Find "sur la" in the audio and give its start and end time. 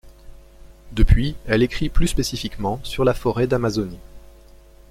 2.83-3.13